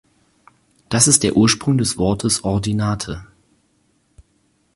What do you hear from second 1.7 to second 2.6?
des Wortes